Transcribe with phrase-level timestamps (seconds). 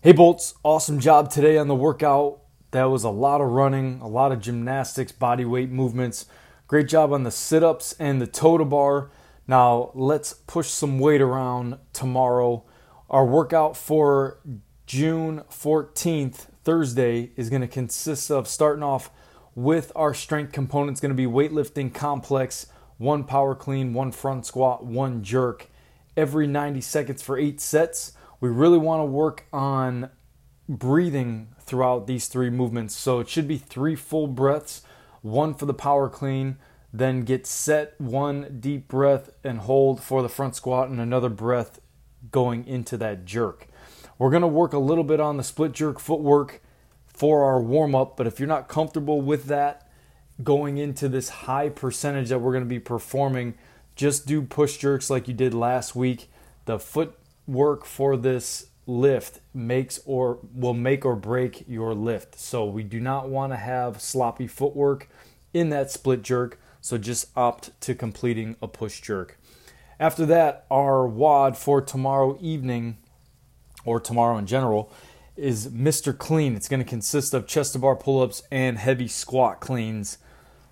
[0.00, 2.38] Hey Bolts, awesome job today on the workout.
[2.70, 6.26] That was a lot of running, a lot of gymnastics, body weight movements.
[6.68, 9.10] Great job on the sit ups and the toe to bar.
[9.48, 12.62] Now let's push some weight around tomorrow.
[13.10, 14.38] Our workout for
[14.86, 19.10] June 14th, Thursday, is going to consist of starting off
[19.56, 22.68] with our strength components, going to be weightlifting complex,
[22.98, 25.66] one power clean, one front squat, one jerk
[26.16, 30.10] every 90 seconds for eight sets we really want to work on
[30.68, 32.94] breathing throughout these three movements.
[32.94, 34.82] So it should be three full breaths,
[35.22, 36.56] one for the power clean,
[36.92, 41.80] then get set, one deep breath and hold for the front squat, and another breath
[42.30, 43.68] going into that jerk.
[44.18, 46.62] We're going to work a little bit on the split jerk footwork
[47.06, 49.88] for our warm up, but if you're not comfortable with that
[50.42, 53.54] going into this high percentage that we're going to be performing,
[53.96, 56.30] just do push jerks like you did last week.
[56.64, 57.18] The foot
[57.48, 62.38] work for this lift makes or will make or break your lift.
[62.38, 65.08] So we do not want to have sloppy footwork
[65.52, 66.60] in that split jerk.
[66.80, 69.38] So just opt to completing a push jerk.
[69.98, 72.98] After that, our WOD for tomorrow evening
[73.84, 74.92] or tomorrow in general
[75.36, 76.16] is Mr.
[76.16, 76.54] Clean.
[76.54, 80.18] It's going to consist of chest to bar pull ups and heavy squat cleans.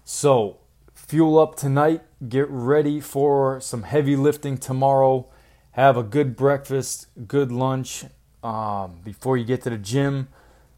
[0.05, 0.59] So
[0.95, 5.29] fuel up tonight, get ready for some heavy lifting tomorrow
[5.77, 8.07] have a good breakfast, good lunch
[8.43, 10.29] um, before you get to the gym.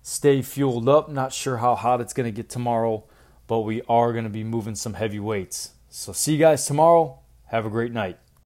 [0.03, 1.09] Stay fueled up.
[1.09, 3.05] Not sure how hot it's going to get tomorrow,
[3.47, 5.71] but we are going to be moving some heavy weights.
[5.89, 7.21] So, see you guys tomorrow.
[7.47, 8.19] Have a great night.